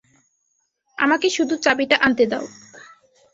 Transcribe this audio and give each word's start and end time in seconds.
আমাকে 0.97 1.27
শুধু 1.29 1.55
চাবিটা 1.57 1.95
আনতে 2.01 2.25
দাও। 2.25 2.45